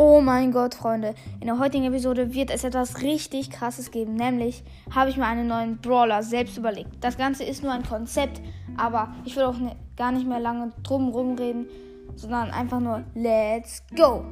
Oh 0.00 0.20
mein 0.20 0.52
Gott, 0.52 0.76
Freunde. 0.76 1.16
In 1.40 1.48
der 1.48 1.58
heutigen 1.58 1.82
Episode 1.82 2.32
wird 2.32 2.52
es 2.52 2.62
etwas 2.62 3.02
richtig 3.02 3.50
krasses 3.50 3.90
geben. 3.90 4.14
Nämlich 4.14 4.62
habe 4.94 5.10
ich 5.10 5.16
mir 5.16 5.26
einen 5.26 5.48
neuen 5.48 5.78
Brawler 5.78 6.22
selbst 6.22 6.56
überlegt. 6.56 6.90
Das 7.00 7.18
Ganze 7.18 7.42
ist 7.42 7.64
nur 7.64 7.72
ein 7.72 7.82
Konzept, 7.82 8.40
aber 8.76 9.12
ich 9.24 9.34
will 9.34 9.42
auch 9.42 9.58
ne, 9.58 9.74
gar 9.96 10.12
nicht 10.12 10.24
mehr 10.24 10.38
lange 10.38 10.70
drum 10.84 11.08
rumreden, 11.08 11.66
sondern 12.14 12.52
einfach 12.52 12.78
nur 12.78 13.02
Let's 13.16 13.82
go! 13.96 14.24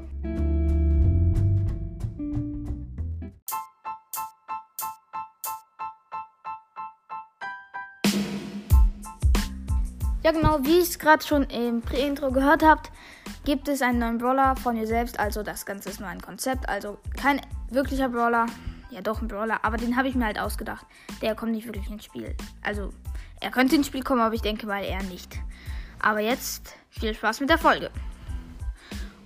Ja, 10.27 10.33
genau, 10.33 10.59
wie 10.63 10.79
ich 10.79 10.89
es 10.89 10.99
gerade 10.99 11.25
schon 11.25 11.45
im 11.45 11.83
Pre-Intro 11.83 12.33
gehört 12.33 12.65
habt, 12.65 12.91
gibt 13.45 13.69
es 13.69 13.81
einen 13.81 14.01
neuen 14.01 14.19
Brawler 14.19 14.57
von 14.57 14.77
ihr 14.77 14.89
selbst. 14.89 15.21
Also 15.21 15.45
das 15.45 15.65
Ganze 15.65 15.89
ist 15.89 16.01
nur 16.01 16.09
ein 16.09 16.21
Konzept. 16.21 16.69
Also 16.69 16.99
kein 17.17 17.41
wirklicher 17.71 18.09
Brawler. 18.09 18.47
Ja, 18.91 19.03
doch 19.03 19.23
ein 19.23 19.29
Brawler. 19.29 19.65
Aber 19.65 19.77
den 19.77 19.97
habe 19.97 20.09
ich 20.09 20.17
mir 20.17 20.25
halt 20.25 20.41
ausgedacht. 20.41 20.85
Der 21.23 21.37
kommt 21.37 21.53
nicht 21.53 21.65
wirklich 21.67 21.89
ins 21.89 22.05
Spiel. 22.05 22.35
Also 22.61 22.91
er 23.41 23.53
könnte 23.53 23.77
ins 23.77 23.87
Spiel 23.87 24.03
kommen, 24.03 24.21
aber 24.21 24.35
ich 24.35 24.43
denke 24.43 24.67
mal 24.67 24.83
eher 24.83 25.01
nicht. 25.05 25.39
Aber 26.03 26.19
jetzt 26.19 26.75
viel 26.91 27.15
Spaß 27.15 27.39
mit 27.39 27.49
der 27.49 27.59
Folge. 27.59 27.93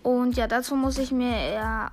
Und 0.03 0.37
ja, 0.37 0.49
dazu 0.49 0.77
muss 0.77 0.99
ich 0.99 1.13
mir 1.13 1.55
ja 1.55 1.93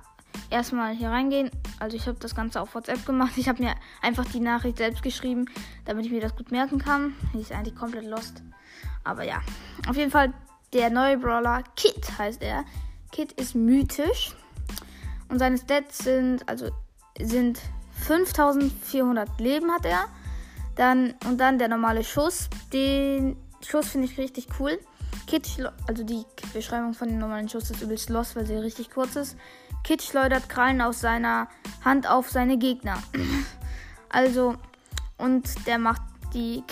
erstmal 0.50 0.94
hier 0.94 1.10
reingehen. 1.10 1.50
Also 1.78 1.96
ich 1.96 2.06
habe 2.06 2.18
das 2.20 2.34
Ganze 2.34 2.60
auf 2.60 2.74
WhatsApp 2.74 3.04
gemacht. 3.06 3.32
Ich 3.36 3.48
habe 3.48 3.62
mir 3.62 3.74
einfach 4.02 4.24
die 4.24 4.40
Nachricht 4.40 4.78
selbst 4.78 5.02
geschrieben, 5.02 5.46
damit 5.84 6.06
ich 6.06 6.12
mir 6.12 6.20
das 6.20 6.36
gut 6.36 6.50
merken 6.50 6.78
kann. 6.78 7.14
Die 7.34 7.40
ist 7.40 7.52
eigentlich 7.52 7.76
komplett 7.76 8.04
lost. 8.04 8.42
Aber 9.04 9.24
ja, 9.24 9.40
auf 9.88 9.96
jeden 9.96 10.10
Fall 10.10 10.32
der 10.72 10.90
neue 10.90 11.18
Brawler 11.18 11.62
Kit 11.76 12.18
heißt 12.18 12.42
er. 12.42 12.64
Kit 13.10 13.32
ist 13.32 13.54
mythisch 13.54 14.32
und 15.28 15.38
seine 15.38 15.56
Stats 15.56 15.98
sind 15.98 16.46
also 16.48 16.70
sind 17.18 17.60
5400 18.06 19.40
Leben 19.40 19.70
hat 19.72 19.86
er. 19.86 20.04
Dann 20.76 21.14
und 21.26 21.38
dann 21.38 21.58
der 21.58 21.68
normale 21.68 22.04
Schuss. 22.04 22.48
Den 22.72 23.36
Schuss 23.66 23.88
finde 23.88 24.06
ich 24.06 24.18
richtig 24.18 24.46
cool. 24.60 24.78
Kit, 25.28 25.46
also 25.86 26.04
die 26.04 26.24
Beschreibung 26.54 26.94
von 26.94 27.08
dem 27.08 27.18
normalen 27.18 27.48
Schuss 27.48 27.70
ist 27.70 27.82
übelst 27.82 28.08
los, 28.08 28.34
weil 28.34 28.46
sie 28.46 28.56
richtig 28.56 28.90
kurz 28.90 29.14
ist. 29.14 29.36
Kit 29.84 30.02
schleudert 30.02 30.48
Krallen 30.48 30.80
aus 30.80 31.00
seiner 31.00 31.48
Hand 31.84 32.08
auf 32.08 32.30
seine 32.30 32.56
Gegner. 32.56 32.96
also 34.08 34.56
und 35.18 35.66
der 35.66 35.78
macht 35.78 36.02
die 36.32 36.64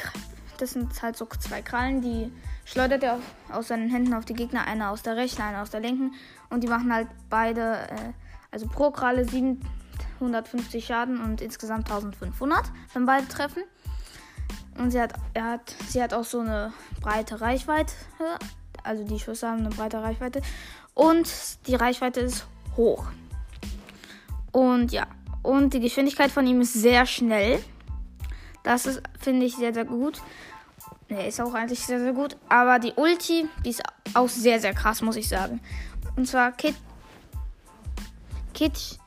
das 0.59 0.71
sind 0.71 1.03
halt 1.03 1.17
so 1.17 1.27
zwei 1.27 1.63
Krallen, 1.63 2.01
die 2.01 2.33
schleudert 2.65 3.03
er 3.03 3.19
aus 3.51 3.69
seinen 3.69 3.91
Händen 3.91 4.15
auf 4.15 4.25
die 4.25 4.35
Gegner. 4.35 4.67
Eine 4.67 4.89
aus 4.89 5.03
der 5.03 5.17
rechten, 5.17 5.43
eine 5.43 5.61
aus 5.61 5.71
der 5.71 5.81
linken. 5.81 6.15
Und 6.51 6.65
die 6.65 6.69
machen 6.69 6.93
halt 6.93 7.09
beide, 7.29 7.89
äh, 7.91 8.13
also 8.51 8.67
pro 8.67 8.91
Kralle 8.91 9.27
750 9.27 10.85
Schaden 10.85 11.21
und 11.21 11.41
insgesamt 11.41 11.91
1500, 11.91 12.65
wenn 12.95 13.07
beide 13.07 13.29
treffen. 13.29 13.63
Und 14.79 14.91
sie 14.91 15.01
hat, 15.01 15.15
er 15.35 15.45
hat, 15.45 15.75
sie 15.89 16.03
hat 16.03 16.13
auch 16.13 16.25
so 16.25 16.41
eine 16.41 16.73
breite 17.01 17.41
Reichweite. 17.41 17.93
Also 18.83 19.05
die 19.05 19.19
Schüsse 19.19 19.49
haben 19.49 19.61
eine 19.61 19.71
breite 19.71 20.03
Reichweite. 20.03 20.43
Und 20.95 21.29
die 21.67 21.75
Reichweite 21.75 22.21
ist 22.21 22.47
hoch. 22.77 23.07
Und 24.53 24.93
ja, 24.93 25.07
und 25.43 25.75
die 25.75 25.81
Geschwindigkeit 25.81 26.31
von 26.31 26.47
ihm 26.47 26.61
ist 26.61 26.73
sehr 26.73 27.07
schnell. 27.07 27.63
Das 28.63 29.01
finde 29.21 29.47
ich, 29.47 29.55
sehr, 29.57 29.73
sehr 29.73 29.85
gut. 29.85 30.21
Ne, 31.09 31.29
ist 31.29 31.41
auch 31.41 31.55
eigentlich 31.55 31.81
sehr, 31.81 32.01
sehr 32.01 32.13
gut. 32.13 32.37
Aber 32.49 32.79
die 32.79 32.93
Ulti, 32.97 33.49
die 33.65 33.71
ist 33.71 33.83
auch 34.15 34.29
sehr, 34.29 34.61
sehr 34.61 34.75
krass, 34.75 35.03
muss 35.03 35.17
ich 35.17 35.29
sagen. 35.29 35.61
Und 36.17 36.27
zwar 36.27 36.53
Kit. 36.53 36.75
Kit. 38.55 38.99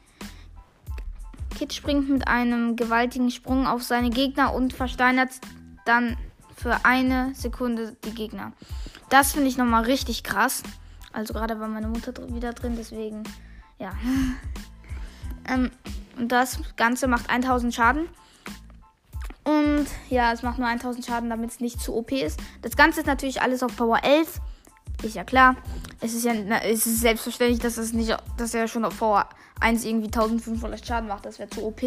Kit 1.57 1.73
springt 1.73 2.07
mit 2.07 2.27
einem 2.27 2.77
gewaltigen 2.77 3.31
Sprung 3.31 3.67
auf 3.67 3.83
seine 3.83 4.11
Gegner 4.11 4.53
und 4.53 4.71
versteinert 4.71 5.31
dann 5.89 6.17
für 6.55 6.85
eine 6.85 7.33
Sekunde 7.33 7.97
die 8.05 8.13
Gegner. 8.13 8.53
Das 9.09 9.33
finde 9.33 9.47
ich 9.47 9.57
nochmal 9.57 9.83
richtig 9.83 10.23
krass. 10.23 10.61
Also 11.11 11.33
gerade 11.33 11.59
war 11.59 11.67
meine 11.67 11.87
Mutter 11.87 12.13
wieder 12.33 12.53
drin, 12.53 12.75
deswegen 12.77 13.23
ja. 13.79 13.91
ähm, 15.49 15.71
und 16.17 16.31
das 16.31 16.59
Ganze 16.75 17.07
macht 17.07 17.29
1000 17.29 17.73
Schaden. 17.73 18.09
Und 19.45 19.87
ja, 20.09 20.31
es 20.31 20.43
macht 20.43 20.59
nur 20.59 20.67
1000 20.67 21.05
Schaden, 21.05 21.29
damit 21.29 21.49
es 21.49 21.59
nicht 21.59 21.81
zu 21.81 21.95
OP 21.95 22.11
ist. 22.11 22.39
Das 22.61 22.75
Ganze 22.75 22.99
ist 22.99 23.07
natürlich 23.07 23.41
alles 23.41 23.63
auf 23.63 23.75
Power 23.75 24.03
11. 24.03 24.39
Ist 25.01 25.15
ja 25.15 25.23
klar. 25.23 25.55
Es 26.01 26.13
ist 26.13 26.25
ja 26.25 26.33
na, 26.33 26.61
es 26.63 26.85
ist 26.85 26.99
selbstverständlich, 26.99 27.59
dass 27.59 27.77
es 27.77 27.93
nicht, 27.93 28.15
dass 28.37 28.53
er 28.53 28.67
schon 28.67 28.85
auf 28.85 28.99
Power 28.99 29.27
1 29.61 29.85
irgendwie 29.85 30.07
1500 30.07 30.85
Schaden 30.85 31.07
macht. 31.07 31.25
Das 31.25 31.39
wäre 31.39 31.49
zu 31.49 31.65
OP. 31.65 31.81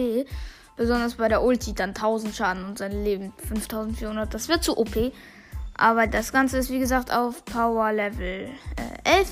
Besonders 0.77 1.15
bei 1.15 1.29
der 1.29 1.43
Ulti 1.43 1.75
dann 1.75 1.91
1000 1.91 2.35
Schaden 2.35 2.65
und 2.65 2.79
sein 2.79 3.05
Leben 3.05 3.33
5400. 3.49 4.33
Das 4.33 4.49
wird 4.49 4.65
zu 4.65 4.77
OP. 4.77 5.13
Aber 5.75 6.07
das 6.07 6.33
Ganze 6.33 6.59
ist 6.59 6.71
wie 6.71 6.79
gesagt 6.79 7.13
auf 7.13 7.45
Power 7.45 7.93
Level 7.93 8.49
äh, 9.05 9.19
11. 9.19 9.29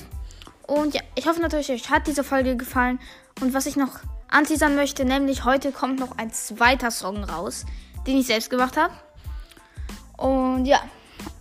Und 0.66 0.94
ja, 0.94 1.00
ich 1.14 1.26
hoffe 1.26 1.40
natürlich, 1.40 1.70
euch 1.70 1.90
hat 1.90 2.06
diese 2.06 2.24
Folge 2.24 2.56
gefallen. 2.56 2.98
Und 3.40 3.54
was 3.54 3.66
ich 3.66 3.76
noch 3.76 4.00
anteasern 4.28 4.76
möchte, 4.76 5.04
nämlich 5.04 5.44
heute 5.44 5.72
kommt 5.72 5.98
noch 5.98 6.18
ein 6.18 6.32
zweiter 6.32 6.90
Song 6.90 7.24
raus 7.24 7.64
den 8.06 8.18
ich 8.18 8.26
selbst 8.26 8.50
gemacht 8.50 8.76
habe. 8.76 8.92
Und 10.16 10.66
ja, 10.66 10.80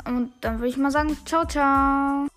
und 0.05 0.31
dann 0.41 0.59
würde 0.59 0.69
ich 0.69 0.77
mal 0.77 0.91
sagen, 0.91 1.17
ciao, 1.25 1.45
ciao. 1.45 2.27